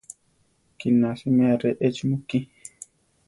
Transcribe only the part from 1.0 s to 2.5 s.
siméa re échi mukí.